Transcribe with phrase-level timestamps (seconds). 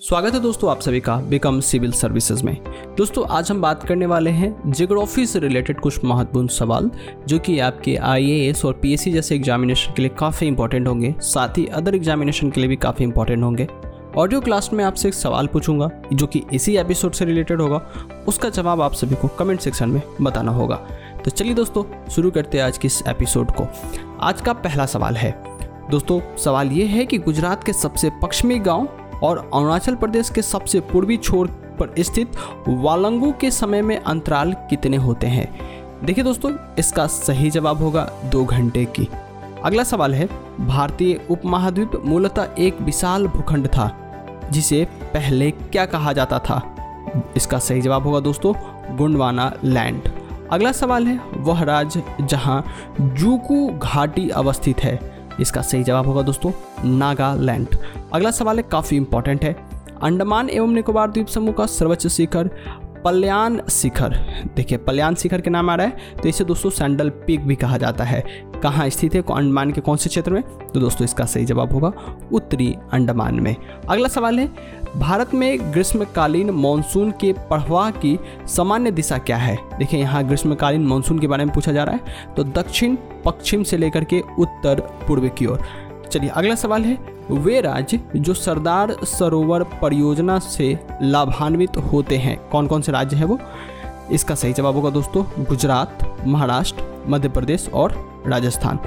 [0.00, 2.56] स्वागत है दोस्तों आप सभी का बिकम सिविल सर्विसेज़ में।
[2.96, 6.90] दोस्तों, आज हम बात करने वाले हैं जियोग्राफी से रिलेटेड कुछ महत्वपूर्ण सवाल,
[7.28, 11.66] जो कि आपके आईएएस और पीएससी जैसे एग्जामिनेशन के लिए काफ़ी इंपॉर्टेंट होंगे। साथ ही
[11.66, 13.68] अदर एग्जामिनेशन के लिए भी काफ़ी इंपॉर्टेंट होंगे।
[14.16, 17.86] ऑडियो क्लास में आपसे एक सवाल पूछूँगा, जो कि इसी एपिसोड से रिलेटेड होगा।
[18.28, 20.76] उसका जवाब आप सभी को कमेंट सेक्शन में बताना होगा।
[21.24, 23.66] तो चलिए दोस्तों, शुरू करते हैं आज के इस एपिसोड को।
[24.20, 25.44] आज का पहला सवाल है।
[25.90, 28.88] दोस्तों, सवाल ये है कि गुजरात के सबसे पश्चिमी गाँव
[29.22, 31.46] और अरुणाचल प्रदेश के सबसे पूर्वी छोर
[31.80, 32.36] पर स्थित
[32.68, 35.48] वालंगू के समय में अंतराल कितने होते हैं?
[36.04, 39.08] देखिए दोस्तों, इसका सही जवाब होगा दो घंटे की।
[39.64, 40.28] अगला सवाल है,
[40.60, 43.90] भारतीय उपमहाद्वीप मूलतः एक विशाल भूखंड था,
[44.50, 44.84] जिसे
[45.14, 46.62] पहले क्या कहा जाता था?
[47.36, 48.54] इसका सही जवाब होगा दोस्तों,
[48.96, 50.08] गुंडवाना लैंड।
[50.50, 52.64] अगला सवाल है, वह राज्य जहाँ
[53.00, 56.52] जूकू घाटी अवस्थित है इसका सही जवाब होगा दोस्तों,
[56.88, 57.76] नागालैंड।
[58.12, 59.56] अगला सवाल है, काफ़ी इंपॉर्टेंट है।
[60.02, 62.50] अंडमान एवं निकोबार द्वीप समूह का सर्वोच्च शिखर,
[63.04, 64.14] पल्यान शिखर।
[64.56, 67.76] देखिए, पल्यान शिखर के नाम आ रहा है तो इसे दोस्तों सैंडल पीक भी कहा
[67.76, 68.22] जाता है।
[68.62, 70.42] कहाँ स्थित है, अंडमान के कौन से क्षेत्र में?
[70.64, 71.92] तो दोस्तों, इसका सही जवाब होगा,
[72.32, 73.54] उत्तरी अंडमान में।
[73.88, 74.48] अगला सवाल है,
[74.96, 79.56] भारत में ग्रीष्मकालीन मानसून के प्रवाह की सामान्य दिशा क्या है?
[79.78, 82.96] देखिए, यहाँ ग्रीष्मकालीन मानसून के बारे में पूछा जा रहा है तो दक्षिण
[83.28, 85.62] पश्चिम से लेकर के उत्तर पूर्व की ओर।
[86.12, 86.98] चलिए, अगला सवाल है,
[87.30, 93.24] वे राज्य जो सरदार सरोवर परियोजना से लाभान्वित होते हैं कौन कौन से राज्य है
[93.24, 93.38] वो?
[94.12, 98.78] इसका सही जवाब होगा दोस्तों, गुजरात, महाराष्ट्र, मध्य प्रदेश और राजस्थान।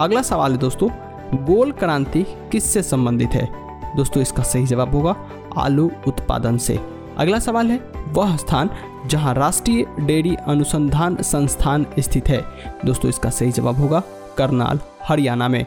[0.00, 0.88] अगला सवाल है दोस्तों
[1.34, 3.48] गोल क्रांति किससे संबंधित है?
[3.96, 5.16] दोस्तों, इसका सही जवाब होगा,
[5.58, 6.80] आलू उत्पादन से।
[7.18, 8.70] अगला सवाल है वह स्थान
[9.06, 12.44] जहाँ राष्ट्रीय डेयरी अनुसंधान संस्थान स्थित है।
[12.84, 14.02] दोस्तों, इसका सही जवाब होगा
[14.38, 15.66] करनाल, हरियाणा में।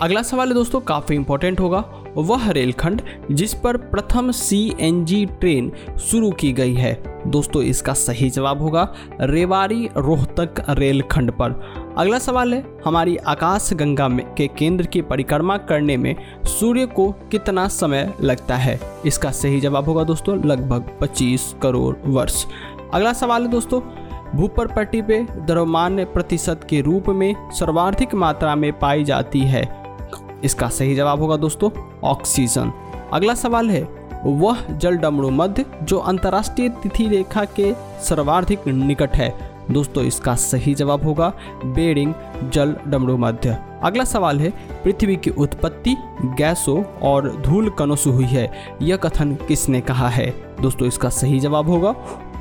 [0.00, 1.84] अगला सवाल है दोस्तों, काफ़ी इंपॉर्टेंट होगा।
[2.16, 8.62] वह रेलखंड जिस पर प्रथम सीएनजी ट्रेन शुरू की गई है। दोस्तों, इसका सही जवाब
[8.62, 11.50] होगा रेवाड़ी रोहतक रेलखंड पर।
[11.98, 17.12] अगला सवाल है, हमारी आकाश गंगा में के केंद्र की परिक्रमा करने में सूर्य को
[17.12, 18.80] कितना समय लगता है?
[19.06, 22.46] इसका सही जवाब होगा दोस्तों, लगभग 25 करोड़ वर्ष।
[22.94, 23.80] अगला सवाल है दोस्तों
[24.34, 29.84] भूपर पट्टी पे द्रव्यमान प्रतिशत के रूप में सर्वाधिक मात्रा में पाई जाती है।
[30.44, 31.70] इसका सही जवाब होगा दोस्तों,
[32.04, 32.72] ऑक्सीजन।
[33.12, 33.88] अगला सवाल है,
[34.24, 40.74] वह जल डमरू मध्य जो अंतर्राष्ट्रीय तिथि रेखा के सर्वाधिक निकट है दोस्तों, इसका सही
[40.74, 41.32] जवाब होगा
[41.64, 42.12] बेरिंग
[42.52, 44.50] जल डमरू मध्य। अगला सवाल है,
[44.84, 45.96] पृथ्वी की उत्पत्ति
[46.38, 48.50] गैसों और धूल कणों से हुई है,
[48.82, 50.28] यह कथन किसने कहा है?
[50.60, 51.94] दोस्तों, इसका सही जवाब होगा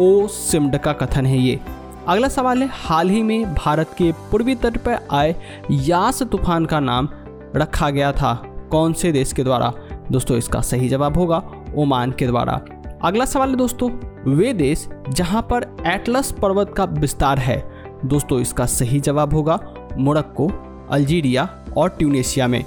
[0.00, 1.60] ओ सिमड का कथन है ये।
[2.08, 5.34] अगला सवाल है, हाल ही में भारत के पूर्वी तट पर आए
[5.70, 7.08] यास तूफ़ान का नाम
[7.56, 8.34] रखा गया था,
[8.70, 9.72] कौन से देश के द्वारा?
[10.12, 11.42] दोस्तों, इसका सही जवाब होगा
[11.76, 12.60] ओमान के द्वारा।
[13.04, 13.88] अगला सवाल है दोस्तों,
[14.26, 17.56] वे देश जहाँ पर एटलस पर्वत का विस्तार है।
[18.04, 19.58] दोस्तों, इसका सही जवाब होगा
[19.98, 20.48] मोरक्को,
[20.90, 22.64] अल्जीरिया और ट्यूनेशिया में।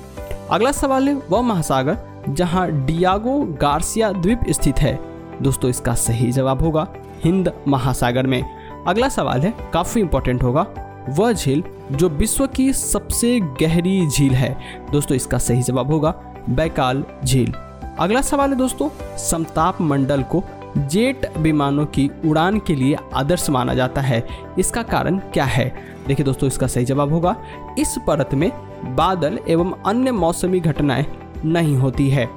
[0.52, 1.98] अगला सवाल है वह महासागर
[2.30, 5.00] जहाँ डियागो गार्सिया द्वीप स्थित है।
[5.42, 6.88] दोस्तों, इसका सही जवाब होगा
[7.24, 8.42] हिंद महासागर में।
[8.88, 10.68] अगला सवाल है, काफ़ी इंपॉर्टेंट होगा,
[11.10, 14.56] वह झील जो विश्व की सबसे गहरी झील है।
[14.92, 16.14] दोस्तों, इसका सही जवाब होगा
[16.50, 17.54] बैकाल झील।
[18.00, 20.44] अगला सवाल है दोस्तों, समताप मंडल को
[20.78, 24.28] जेट विमानों की उड़ान के लिए आदर्श माना जाता है।
[24.60, 25.74] इसका कारण क्या है?
[26.08, 27.36] देखिए दोस्तों, इसका सही जवाब होगा,
[27.80, 28.52] इस परत में
[28.96, 31.06] बादल एवं अन्य मौसमी घटनाएँ
[31.46, 32.30] नहीं होती है।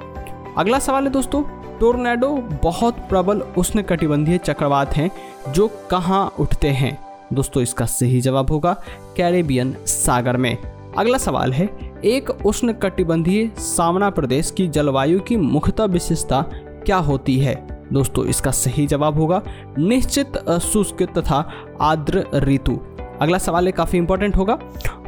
[0.58, 1.42] अगला सवाल है दोस्तों,
[1.80, 2.28] टोर्नेडो
[2.62, 5.10] बहुत प्रबल उष्ण कटिबंधीय चक्रवात हैं
[5.52, 6.98] जो कहाँ उठते हैं?
[7.32, 8.72] दोस्तों, इसका सही जवाब होगा
[9.16, 10.56] कैरेबियन सागर में।
[10.98, 16.40] अगला सवाल है एक उष्ण कटिबंधीय सामना प्रदेश की जलवायु की मुख्यतः विशेषता
[16.86, 17.54] क्या होती है?
[17.92, 19.42] दोस्तों, इसका सही जवाब होगा
[19.78, 21.48] निश्चित शुष्क तथा
[21.80, 22.78] आर्द्र ऋतु।
[23.20, 24.58] अगला सवाल है काफ़ी इंपॉर्टेंट होगा।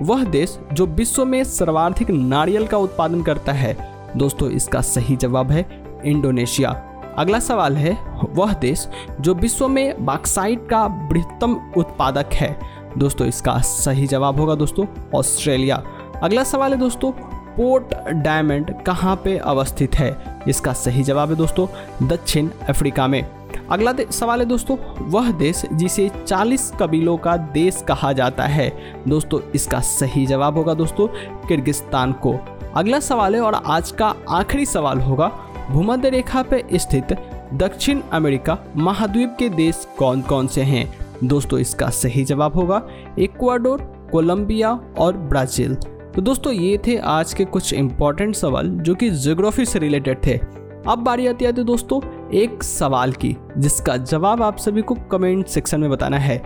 [0.03, 3.77] वह देश जो विश्व में सर्वाधिक नारियल का उत्पादन करता है।
[4.17, 6.71] दोस्तों, इसका सही जवाब है इंडोनेशिया।
[7.19, 7.97] अगला सवाल है,
[8.35, 8.89] वह देश
[9.21, 12.59] जो विश्व में बाक्साइट का बृहत्तम उत्पादक है।
[12.99, 15.83] दोस्तों, इसका सही जवाब होगा दोस्तों, ऑस्ट्रेलिया।
[16.23, 17.11] अगला सवाल है दोस्तों,
[17.57, 20.43] पोर्ट डायमंड कहाँ पे अवस्थित है?
[20.49, 21.67] इसका सही जवाब है दोस्तों,
[22.09, 23.23] दक्षिण अफ्रीका में।
[23.71, 28.73] अगला सवाल है दोस्तों, वह देश जिसे 40 कबीलों का देश कहा जाता है।
[29.09, 31.07] दोस्तों, इसका सही जवाब होगा दोस्तों,
[31.49, 32.39] किर्गिस्तान को।
[32.77, 35.29] अगला सवाल है और आज का आखिरी सवाल होगा,
[35.71, 37.17] भूमध्य रेखा पे स्थित
[37.55, 40.99] दक्षिण अमेरिका महाद्वीप के देश कौन कौन से हैं?
[41.25, 42.83] दोस्तों, इसका सही जवाब होगा,
[43.19, 43.81] इक्वाडोर,
[44.13, 45.77] कोलंबिया और ब्राज़ील।
[46.15, 50.41] तो दोस्तों, ये थे आज के कुछ इंपॉर्टेंट सवाल जो कि जोग्राफी से रिलेटेड थे।
[50.89, 55.81] अब बारी आती है दोस्तों, एक सवाल की, जिसका जवाब आप सभी को कमेंट सेक्शन
[55.81, 56.43] में बताना है।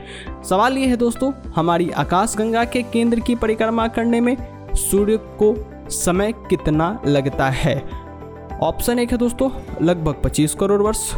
[0.48, 4.36] सवाल ये है दोस्तों, हमारी आकाशगंगा के केंद्र की परिक्रमा करने में
[4.74, 5.54] सूर्य को
[5.90, 7.84] समय कितना लगता है?
[8.62, 9.50] ऑप्शन एक है दोस्तों,
[9.82, 11.14] लगभग 25 करोड़ वर्ष,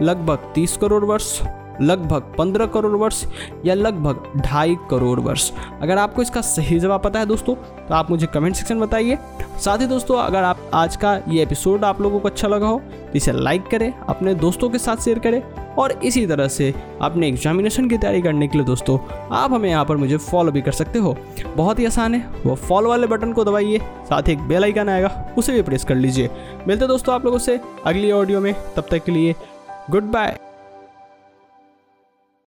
[0.00, 1.42] लगभग 30 करोड़ वर्ष
[1.82, 3.24] लगभग 15 करोड़ वर्ष
[3.66, 5.50] या लगभग ढाई करोड़ वर्ष।
[5.82, 9.18] अगर आपको इसका सही जवाब पता है दोस्तों तो आप मुझे कमेंट सेक्शन बताइए।
[9.58, 12.78] साथ ही दोस्तों, अगर आप आज का ये एपिसोड आप लोगों को अच्छा लगा हो
[12.78, 15.42] तो इसे लाइक करें, अपने दोस्तों के साथ शेयर करें
[15.74, 16.72] और इसी तरह से
[17.02, 18.98] अपने एग्जामिनेशन की तैयारी करने के लिए दोस्तों,
[19.32, 21.16] आप हमें यहाँ पर मुझे फॉलो भी कर सकते हो।
[21.56, 24.88] बहुत ही आसान है, वो फॉलो वाले बटन को दबाइए, साथ ही एक बेल आइकन
[24.88, 26.30] आएगा, उसे भी प्रेस कर लीजिए।
[26.68, 29.34] मिलते दोस्तों आप लोगों से अगली ऑडियो में, तब तक के लिए
[29.90, 30.38] गुड बाय